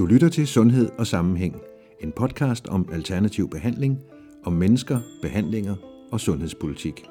[0.00, 1.56] Du lytter til Sundhed og Sammenhæng,
[2.00, 3.98] en podcast om alternativ behandling,
[4.44, 5.76] om mennesker, behandlinger
[6.12, 7.06] og sundhedspolitik.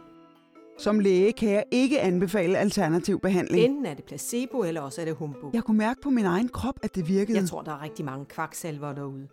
[0.79, 3.65] Som læge kan jeg ikke anbefale alternativ behandling.
[3.65, 5.53] Enten er det placebo, eller også er det humbug.
[5.53, 7.37] Jeg kunne mærke på min egen krop, at det virkede.
[7.37, 9.27] Jeg tror, der er rigtig mange kvaksalver derude.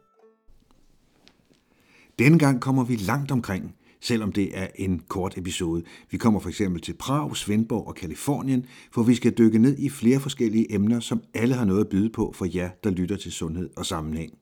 [2.19, 3.75] Denne gang kommer vi langt omkring,
[4.07, 5.83] selvom det er en kort episode.
[6.11, 9.89] Vi kommer for eksempel til Prag, Svendborg og Kalifornien, for vi skal dykke ned i
[9.89, 13.33] flere forskellige emner, som alle har noget at byde på for jer, der lytter til
[13.33, 14.33] sundhed og sammenhæng.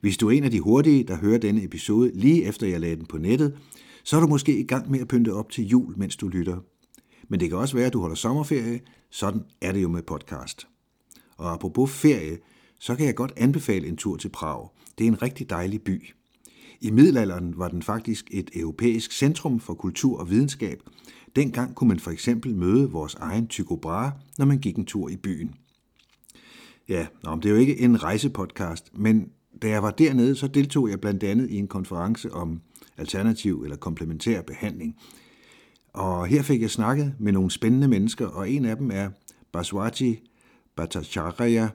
[0.00, 2.96] Hvis du er en af de hurtige, der hører denne episode lige efter jeg lagde
[2.96, 3.58] den på nettet,
[4.04, 6.56] så er du måske i gang med at pynte op til jul, mens du lytter.
[7.28, 8.80] Men det kan også være, at du holder sommerferie.
[9.10, 10.68] Sådan er det jo med podcast.
[11.36, 12.38] Og apropos ferie,
[12.78, 14.68] så kan jeg godt anbefale en tur til Prag.
[14.98, 16.14] Det er en rigtig dejlig by.
[16.84, 20.80] I middelalderen var den faktisk et europæisk centrum for kultur og videnskab.
[21.36, 25.08] Dengang kunne man for eksempel møde vores egen Tycho Brahe, når man gik en tur
[25.08, 25.54] i byen.
[26.88, 29.28] Ja, nå, det er jo ikke en rejsepodcast, men
[29.62, 32.60] da jeg var dernede, så deltog jeg blandt andet i en konference om
[32.96, 34.96] alternativ eller komplementær behandling.
[35.92, 39.10] Og her fik jeg snakket med nogle spændende mennesker, og en af dem er
[39.52, 40.20] Baswati
[40.76, 41.68] Bhattacharya.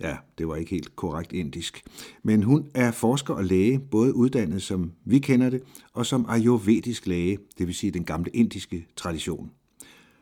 [0.00, 1.82] Ja, det var ikke helt korrekt indisk.
[2.22, 5.62] Men hun er forsker og læge, både uddannet som vi kender det,
[5.94, 9.50] og som ayurvedisk læge, det vil sige den gamle indiske tradition.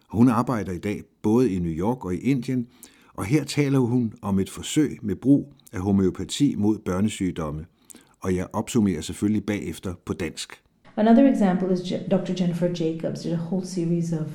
[0.08, 2.66] Hun arbejder i dag både i New York og i Indien,
[3.14, 7.66] og her taler hun om et forsøg med brug af homeopati mod børnesygdomme–
[8.20, 10.62] og jeg opsummerer selvfølgelig bagefter på dansk.
[10.96, 12.32] Another example is Dr.
[12.40, 14.26] Jennifer Jacobs did a whole series of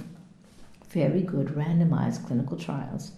[0.93, 3.13] very good randomized clinical trials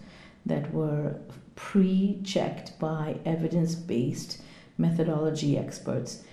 [0.47, 1.09] that were
[1.55, 4.41] pre-checked by evidence-based
[4.77, 6.23] methodology experts.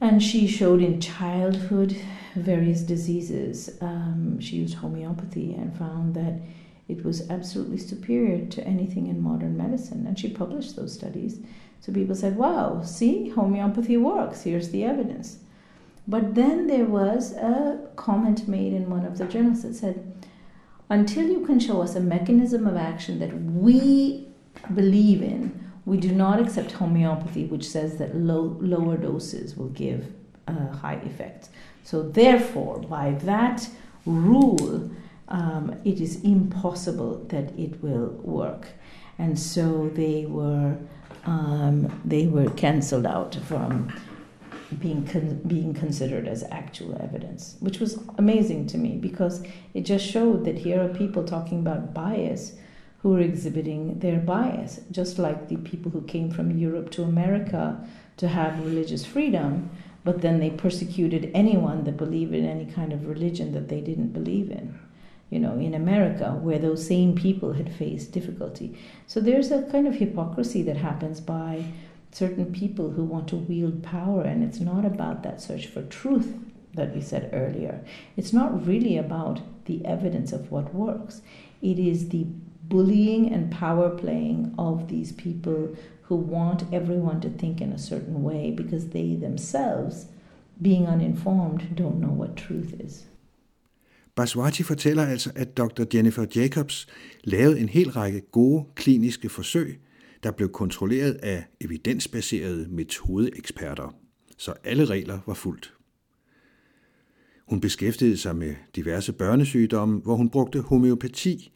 [0.00, 1.96] And she showed in childhood
[2.36, 3.76] various diseases.
[3.80, 6.40] Um, she used homeopathy and found that
[6.86, 10.06] it was absolutely superior to anything in modern medicine.
[10.06, 11.40] And she published those studies.
[11.80, 14.42] So people said, wow, see, homeopathy works.
[14.42, 15.38] Here's the evidence.
[16.06, 20.14] But then there was a comment made in one of the journals that said,
[20.88, 24.27] until you can show us a mechanism of action that we
[24.74, 30.12] believe in, we do not accept homeopathy, which says that low, lower doses will give
[30.46, 31.48] uh, high effects.
[31.82, 33.68] So, therefore, by that
[34.04, 34.90] rule,
[35.28, 38.68] um, it is impossible that it will work.
[39.18, 40.76] And so they were
[41.24, 43.92] um, they were cancelled out from
[44.80, 49.42] being con- being considered as actual evidence, which was amazing to me because
[49.74, 52.54] it just showed that here are people talking about bias
[52.98, 57.78] who are exhibiting their bias, just like the people who came from Europe to America
[58.16, 59.70] to have religious freedom,
[60.04, 64.12] but then they persecuted anyone that believed in any kind of religion that they didn't
[64.12, 64.78] believe in
[65.30, 68.78] you know, in America, where those same people had faced difficulty.
[69.06, 71.64] So there's a kind of hypocrisy that happens by
[72.12, 76.34] certain people who want to wield power, and it's not about that search for truth
[76.74, 77.84] that we said earlier.
[78.16, 81.20] It's not really about the evidence of what works,
[81.60, 82.26] it is the
[82.68, 85.76] bullying and power playing of these people
[86.08, 90.06] who want everyone to think in a certain way because they themselves,
[90.62, 93.08] being uninformed, don't know what truth is.
[94.16, 95.84] Baswati fortæller altså, at Dr.
[95.94, 96.86] Jennifer Jacobs
[97.24, 99.80] lavede en hel række gode kliniske forsøg,
[100.22, 103.94] der blev kontrolleret af evidensbaserede metodeeksperter,
[104.38, 105.74] så alle regler var fuldt.
[107.48, 111.52] Hun beskæftigede sig med diverse børnesygdomme, hvor hun brugte homeopati,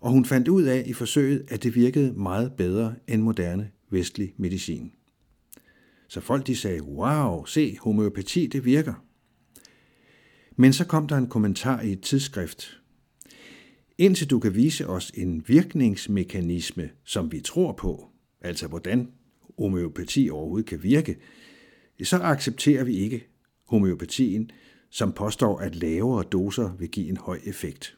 [0.00, 4.34] og hun fandt ud af i forsøget, at det virkede meget bedre end moderne vestlig
[4.36, 4.92] medicin.
[6.08, 9.04] Så folk de sagde, wow, se, homøopati, det virker.
[10.56, 12.80] Men så kom der en kommentar i et tidsskrift.
[13.98, 18.08] Indtil du kan vise os en virkningsmekanisme, som vi tror på,
[18.40, 19.08] altså hvordan
[19.58, 21.16] homøopati overhovedet kan virke,
[22.02, 23.26] så accepterer vi ikke
[23.66, 24.50] homøopatien,
[24.90, 27.96] som påstår, at lavere doser vil give en høj effekt.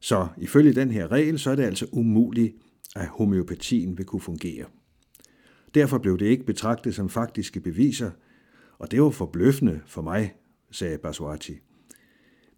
[0.00, 2.54] Så ifølge den her regel, så er det altså umuligt,
[2.96, 4.64] at homeopatien vil kunne fungere.
[5.74, 8.10] Derfor blev det ikke betragtet som faktiske beviser,
[8.78, 10.34] og det var forbløffende for mig
[10.70, 11.52] sagde Baswati.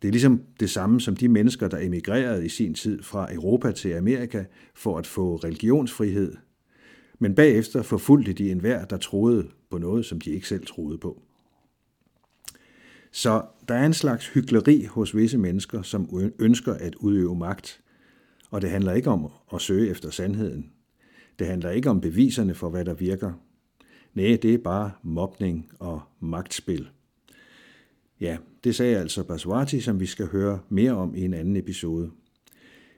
[0.03, 3.73] Det er ligesom det samme som de mennesker, der emigrerede i sin tid fra Europa
[3.73, 4.45] til Amerika
[4.75, 6.37] for at få religionsfrihed,
[7.19, 11.23] men bagefter forfulgte de enhver, der troede på noget, som de ikke selv troede på.
[13.11, 17.81] Så der er en slags hykleri hos visse mennesker, som ønsker at udøve magt,
[18.51, 20.71] og det handler ikke om at søge efter sandheden.
[21.39, 23.33] Det handler ikke om beviserne for, hvad der virker.
[24.15, 26.89] Nej, det er bare mobning og magtspil.
[28.21, 32.11] Ja, det sagde altså Baswati, som vi skal høre mere om i en anden episode.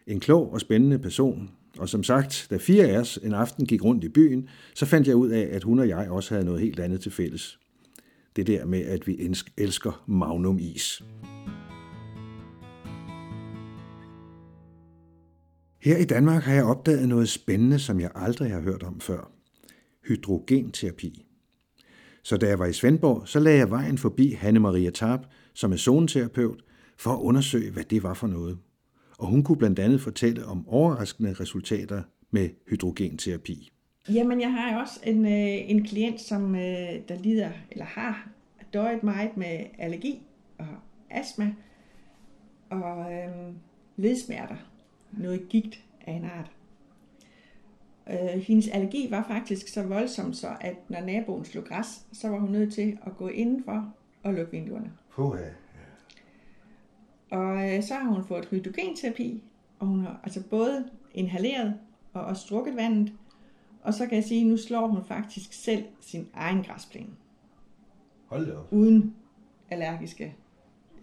[0.07, 3.85] En klog og spændende person, Og som sagt, da fire af os en aften gik
[3.85, 6.61] rundt i byen, så fandt jeg ud af, at hun og jeg også havde noget
[6.61, 7.59] helt andet til fælles.
[8.37, 11.03] Det der med, at vi elsker Magnum Is.
[15.83, 19.31] Her i Danmark har jeg opdaget noget spændende, som jeg aldrig har hørt om før.
[20.09, 21.27] Hydrogenterapi.
[22.23, 25.21] Så da jeg var i Svendborg, så lagde jeg vejen forbi Hanne Maria Tarp,
[25.55, 26.63] som er zoneterapeut,
[26.99, 28.59] for at undersøge, hvad det var for noget.
[29.19, 33.73] Og hun kunne blandt andet fortælle om overraskende resultater med hydrogenterapi.
[34.09, 38.29] Jamen, jeg har også en, øh, en klient, som øh, der lider eller har
[38.75, 40.23] døjet meget med allergi
[40.59, 40.67] og
[41.11, 41.55] astma
[42.71, 43.55] og øh,
[43.97, 44.57] ledsmerter.
[45.13, 46.51] Noget gigt af en art.
[48.11, 52.39] Øh, hendes allergi var faktisk så voldsom, så at når naboen slog græs, så var
[52.39, 54.93] hun nødt til at gå indenfor og lukke vinduerne.
[55.11, 55.45] Puha.
[57.31, 59.43] Og øh, så har hun fået hydrogenterapi,
[59.79, 61.75] og hun har altså både inhaleret
[62.13, 63.13] og også drukket vandet.
[63.83, 67.11] Og så kan jeg sige, at nu slår hun faktisk selv sin egen græsplæne.
[68.27, 68.69] Hold da op.
[68.71, 69.15] Uden
[69.71, 70.35] allergiske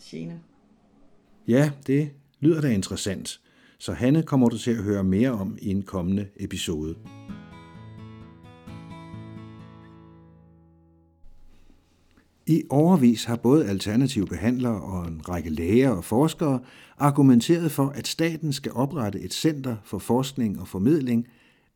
[0.02, 0.38] gener.
[1.48, 3.42] Ja, det lyder da interessant.
[3.78, 6.96] Så Hanne kommer du til at høre mere om i en kommende episode.
[12.48, 16.60] I overvis har både alternative behandlere og en række læger og forskere
[16.98, 21.28] argumenteret for, at staten skal oprette et center for forskning og formidling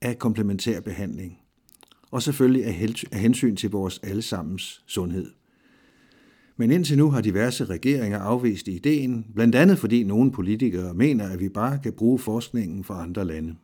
[0.04, 1.40] af komplementær behandling.
[2.12, 2.66] Og selvfølgelig
[3.12, 5.32] af hensyn til vores allesammens sundhed.
[6.58, 11.40] Men indtil nu har diverse regeringer afvist ideen, blandt andet fordi nogle politikere mener, at
[11.40, 13.56] vi bare kan bruge forskningen fra andre lande.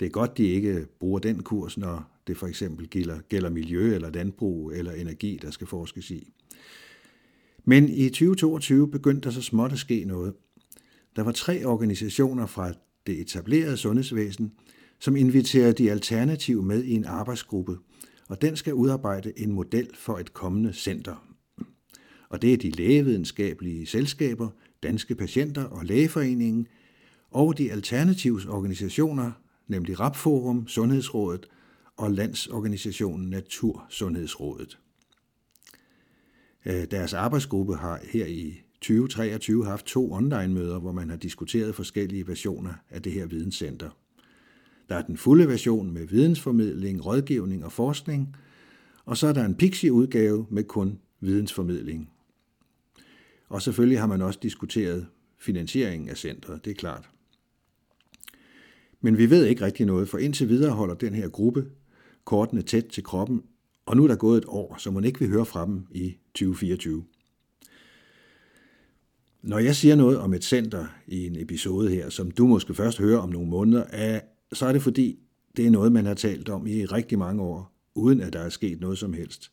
[0.00, 3.94] Det er godt, de ikke bruger den kurs, når det for eksempel gælder, gælder miljø
[3.94, 6.32] eller landbrug eller energi, der skal forskes i.
[7.64, 10.34] Men i 2022 begyndte der så småt at ske noget.
[11.16, 12.72] Der var tre organisationer fra
[13.06, 14.52] det etablerede sundhedsvæsen,
[15.02, 17.78] som inviterer de alternative med i en arbejdsgruppe,
[18.28, 21.28] og den skal udarbejde en model for et kommende center.
[22.28, 24.48] Og det er de lægevidenskabelige selskaber,
[24.82, 26.66] Danske Patienter og Lægeforeningen,
[27.30, 29.32] og de alternativs organisationer,
[29.68, 31.46] nemlig Rapforum, Sundhedsrådet
[31.96, 34.78] og Landsorganisationen Natursundhedsrådet.
[36.66, 42.28] Øh, deres arbejdsgruppe har her i 2023 haft to online-møder, hvor man har diskuteret forskellige
[42.28, 43.90] versioner af det her videnscenter.
[44.88, 48.36] Der er den fulde version med vidensformidling, rådgivning og forskning,
[49.04, 52.10] og så er der en Pixie-udgave med kun vidensformidling.
[53.48, 55.06] Og selvfølgelig har man også diskuteret
[55.38, 57.10] finansieringen af centret, det er klart.
[59.00, 61.66] Men vi ved ikke rigtig noget, for indtil videre holder den her gruppe
[62.24, 63.42] kortene tæt til kroppen,
[63.86, 66.16] og nu er der gået et år, så man ikke vil høre fra dem i
[66.34, 67.04] 2024.
[69.42, 72.98] Når jeg siger noget om et center i en episode her, som du måske først
[72.98, 74.20] hører om nogle måneder, er,
[74.52, 75.18] så er det fordi,
[75.56, 78.48] det er noget, man har talt om i rigtig mange år, uden at der er
[78.48, 79.52] sket noget som helst.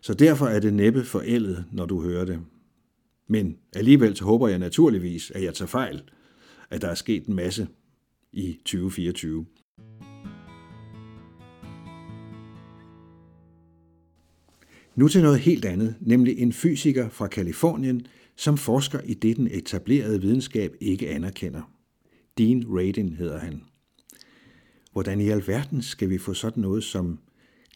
[0.00, 2.40] Så derfor er det næppe forældet, når du hører det.
[3.28, 6.02] Men alligevel så håber jeg naturligvis, at jeg tager fejl,
[6.70, 7.68] at der er sket en masse
[8.32, 9.46] i 2024.
[14.96, 18.06] Nu til noget helt andet, nemlig en fysiker fra Kalifornien,
[18.36, 21.62] som forsker i det, den etablerede videnskab ikke anerkender.
[22.38, 23.62] Dean Radin hedder han.
[24.98, 27.18] Hvordan i alverden skal vi få sådan noget som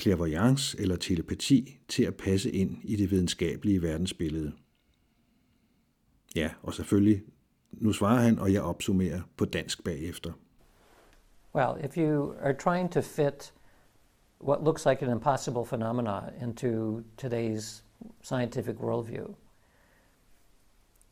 [0.00, 4.52] clairvoyance eller telepati til at passe ind i det videnskabelige verdensbillede?
[6.37, 7.23] Ja, og selvfølgelig,
[7.73, 10.33] nu svarer han, og jeg opsummerer på dansk bagefter.
[11.55, 13.52] Well, if you are trying to fit
[14.41, 17.83] what looks like an impossible phenomena into today's
[18.23, 19.35] scientific worldview.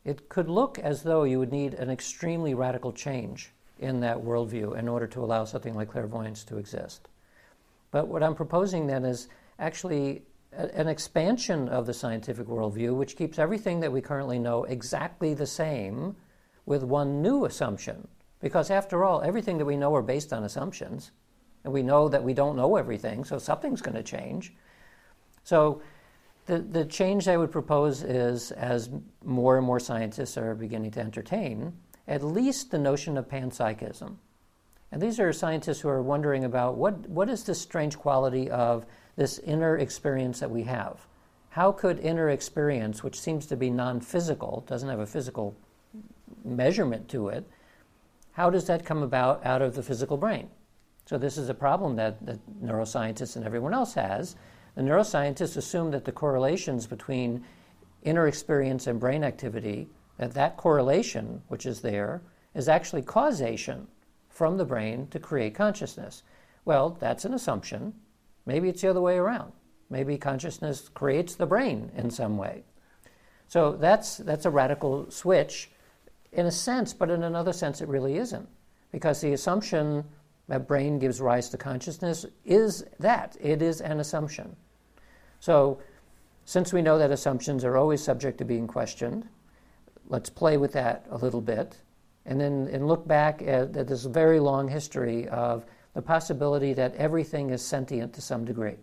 [0.05, 4.77] It could look as though you would need an extremely radical change in that worldview
[4.77, 7.09] in order to allow something like clairvoyance to exist.
[7.89, 9.27] But what I'm proposing then is
[9.59, 10.23] actually
[10.53, 15.33] a, an expansion of the scientific worldview, which keeps everything that we currently know exactly
[15.33, 16.15] the same
[16.65, 18.07] with one new assumption.
[18.39, 21.11] Because after all, everything that we know are based on assumptions.
[21.63, 24.53] And we know that we don't know everything, so something's going to change.
[25.43, 25.81] So
[26.45, 28.89] the, the change I would propose is as
[29.23, 31.73] more and more scientists are beginning to entertain,
[32.11, 34.17] at least the notion of panpsychism.
[34.91, 38.85] And these are scientists who are wondering about what, what is this strange quality of
[39.15, 41.07] this inner experience that we have?
[41.51, 45.55] How could inner experience, which seems to be non physical, doesn't have a physical
[46.43, 47.47] measurement to it,
[48.33, 50.49] how does that come about out of the physical brain?
[51.05, 54.35] So this is a problem that, that neuroscientists and everyone else has.
[54.75, 57.45] The neuroscientists assume that the correlations between
[58.03, 59.87] inner experience and brain activity,
[60.21, 62.21] that that correlation, which is there,
[62.53, 63.87] is actually causation.
[64.29, 66.23] from the brain to create consciousness.
[66.63, 67.93] Well, that's an assumption.
[68.45, 69.51] Maybe it's the other way around.
[69.89, 72.63] Maybe consciousness creates the brain in some way.
[73.47, 75.69] So that's, that's a radical switch
[76.31, 78.47] in a sense, but in another sense, it really isn't.
[78.91, 80.05] Because the assumption
[80.47, 84.55] that brain gives rise to consciousness is that it is an assumption.
[85.39, 85.79] So,
[86.45, 89.27] since we know that assumptions are always subject to being questioned,
[90.11, 91.77] let's play with that a little bit
[92.25, 96.93] and then and look back at, at this very long history of the possibility that
[96.95, 98.75] everything is sentient to some degree.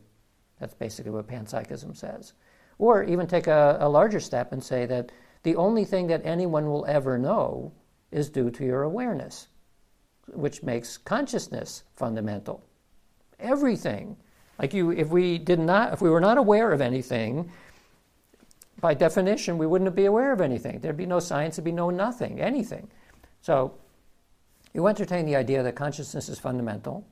[0.58, 2.32] That's basically what panpsychism says.
[2.78, 6.68] Or even take a, a larger step and say that the only thing that anyone
[6.68, 7.72] will ever know
[8.10, 9.48] is due to your awareness,
[10.28, 12.64] which makes consciousness fundamental.
[13.38, 14.16] Everything.
[14.58, 17.50] Like you, if we did not, if we were not aware of anything,
[18.80, 20.80] by definition, we wouldn't be aware of anything.
[20.80, 22.88] There'd be no science, there'd be no nothing, anything.
[23.40, 23.74] So,
[24.72, 27.06] you entertain the idea that consciousness is fundamental.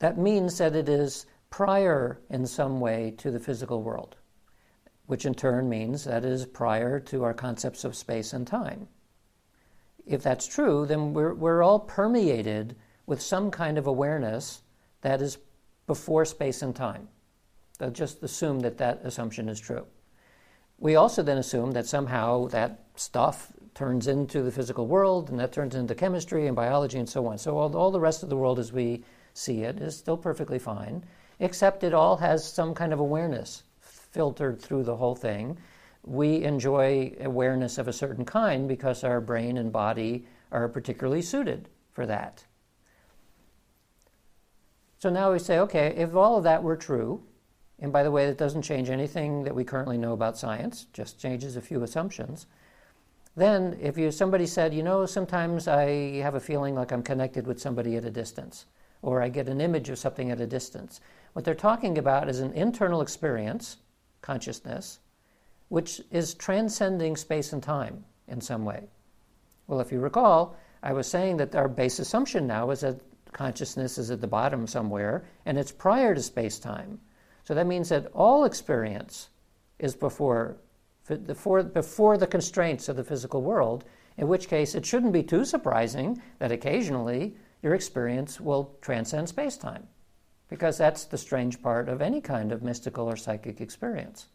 [0.00, 4.16] That means that it is prior in some way to the physical world,
[5.06, 8.88] which in turn means that it is prior to our concepts of space and time.
[10.06, 14.62] If that's true, then we're, we're all permeated with some kind of awareness
[15.00, 15.38] that is
[15.86, 17.08] before space and time.
[17.78, 19.86] They'll just assume that that assumption is true.
[20.78, 25.52] We also then assume that somehow that stuff turns into the physical world, and that
[25.52, 27.38] turns into chemistry and biology and so on.
[27.38, 29.04] So all, all the rest of the world as we
[29.34, 31.04] see it is still perfectly fine
[31.40, 35.58] except it all has some kind of awareness filtered through the whole thing.
[36.04, 41.68] We enjoy awareness of a certain kind because our brain and body are particularly suited
[41.92, 42.44] for that.
[44.98, 47.22] So now we say, okay, if all of that were true,
[47.80, 51.20] and by the way, that doesn't change anything that we currently know about science, just
[51.20, 52.46] changes a few assumptions.
[53.36, 57.46] Then, if you, somebody said, you know, sometimes I have a feeling like I'm connected
[57.46, 58.66] with somebody at a distance,
[59.00, 61.00] or I get an image of something at a distance,
[61.34, 63.76] what they're talking about is an internal experience,
[64.22, 64.98] consciousness,
[65.68, 68.88] which is transcending space and time in some way.
[69.68, 73.00] Well, if you recall, I was saying that our base assumption now is that
[73.32, 76.98] consciousness is at the bottom somewhere and it's prior to space time.
[77.48, 79.30] So that means that all experience
[79.78, 80.58] is before,
[81.08, 83.86] before, before the constraints of the physical world,
[84.18, 89.56] in which case it shouldn't be too surprising that occasionally your experience will transcend space
[89.56, 89.86] time
[90.50, 94.26] because that's the strange part of any kind of mystical or psychic experience.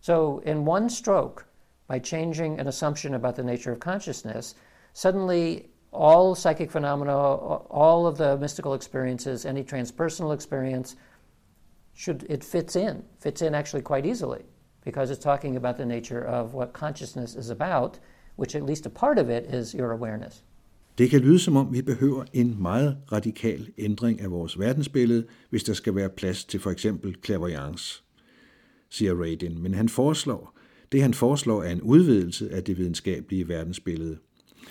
[0.00, 1.44] So, in one stroke,
[1.88, 4.54] by changing an assumption about the nature of consciousness,
[4.92, 10.94] suddenly all psychic phenomena, all of the mystical experiences, any transpersonal experience,
[11.98, 14.42] should it fits in, fits in actually quite easily,
[14.84, 18.00] because it's talking about the nature of what consciousness is about,
[18.36, 20.44] which at least a part of it is your awareness.
[20.98, 25.64] Det kan lyde som om, vi behøver en meget radikal ændring af vores verdensbillede, hvis
[25.64, 28.02] der skal være plads til for eksempel clairvoyance,
[28.90, 29.62] siger Radin.
[29.62, 30.58] Men han foreslår,
[30.92, 34.18] det han foreslår er en udvidelse af det videnskabelige verdensbillede,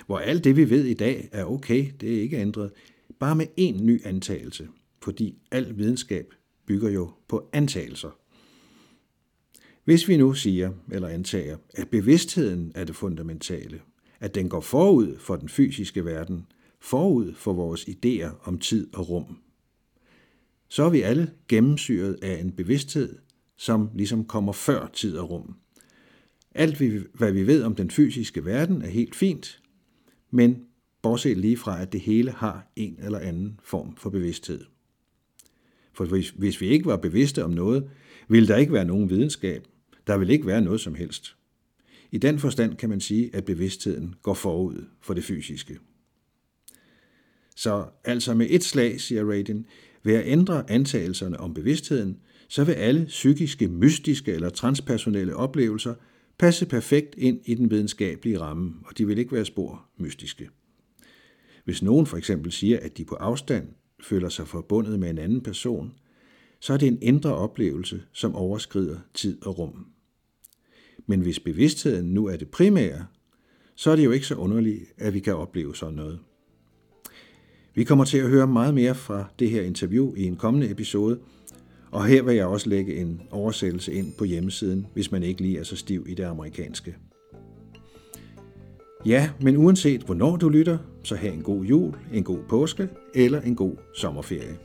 [0.05, 2.71] hvor alt det vi ved i dag er okay, det er ikke ændret,
[3.19, 4.67] bare med én ny antagelse,
[5.03, 6.33] fordi al videnskab
[6.67, 8.09] bygger jo på antagelser.
[9.85, 13.81] Hvis vi nu siger eller antager, at bevidstheden er det fundamentale,
[14.19, 16.45] at den går forud for den fysiske verden,
[16.79, 19.37] forud for vores idéer om tid og rum.
[20.69, 23.15] Så er vi alle gennemsyret af en bevidsthed,
[23.57, 25.55] som ligesom kommer før tid og rum.
[26.55, 26.77] Alt,
[27.13, 29.61] hvad vi ved om den fysiske verden, er helt fint,
[30.31, 30.65] men
[31.01, 34.65] bortset lige fra, at det hele har en eller anden form for bevidsthed.
[35.97, 37.89] For hvis, hvis vi ikke var bevidste om noget,
[38.27, 39.63] ville der ikke være nogen videnskab.
[40.07, 41.35] Der ville ikke være noget som helst.
[42.11, 45.77] I den forstand kan man sige, at bevidstheden går forud for det fysiske.
[47.55, 49.65] Så altså med et slag, siger Radin,
[50.03, 55.95] ved at ændre antagelserne om bevidstheden, så vil alle psykiske, mystiske eller transpersonelle oplevelser
[56.37, 60.49] passe perfekt ind i den videnskabelige ramme, og de vil ikke være spor mystiske.
[61.65, 63.67] Hvis nogen for eksempel siger, at de på afstand
[64.03, 65.93] føler sig forbundet med en anden person,
[66.59, 69.85] så er det en indre oplevelse, som overskrider tid og rum.
[71.05, 73.05] Men hvis bevidstheden nu er det primære,
[73.75, 76.19] så er det jo ikke så underligt, at vi kan opleve sådan noget.
[77.75, 81.19] Vi kommer til at høre meget mere fra det her interview i en kommende episode,
[81.91, 85.59] og her vil jeg også lægge en oversættelse ind på hjemmesiden, hvis man ikke lige
[85.59, 86.95] er så stiv i det amerikanske.
[89.05, 93.41] Ja, men uanset hvornår du lytter, så have en god jul, en god påske eller
[93.41, 94.57] en god sommerferie.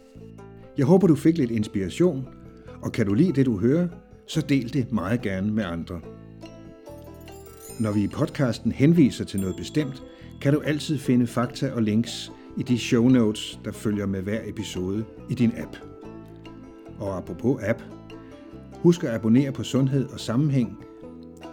[0.78, 2.28] Jeg håber, du fik lidt inspiration,
[2.82, 3.88] og kan du lide det, du hører,
[4.26, 6.00] så del det meget gerne med andre.
[7.80, 10.02] Når vi i podcasten henviser til noget bestemt,
[10.40, 14.40] kan du altid finde fakta og links i de show notes, der følger med hver
[14.44, 15.76] episode i din app.
[16.98, 17.82] Og apropos app,
[18.72, 20.78] husk at abonnere på Sundhed og Sammenhæng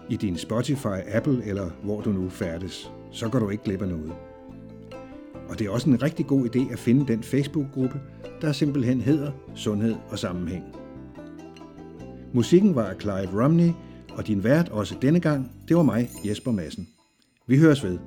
[0.10, 2.92] i din Spotify, Apple eller hvor du nu færdes.
[3.12, 4.14] Så går du ikke glip af noget.
[5.50, 8.00] Og det er også en rigtig god idé at finde den Facebook-gruppe,
[8.42, 10.64] der simpelthen hedder Sundhed og Sammenhæng.
[12.34, 13.70] Musikken var af Clive Romney,
[14.14, 16.88] og din vært også denne gang, det var mig, Jesper Madsen.
[17.48, 17.98] Vi høres ved.